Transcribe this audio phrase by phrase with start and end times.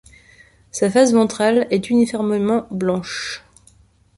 [0.71, 3.43] Sa face ventrale est uniformément blanche.